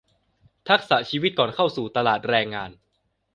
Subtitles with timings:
[0.69, 2.71] ทักษะชีวิตก่อนเข้าสู่ตลาดแรงงาน